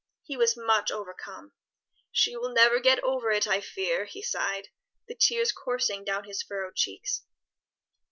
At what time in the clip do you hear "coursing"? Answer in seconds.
5.51-6.03